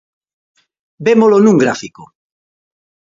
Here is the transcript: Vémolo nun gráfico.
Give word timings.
Vémolo 1.05 1.37
nun 1.41 1.57
gráfico. 1.63 2.03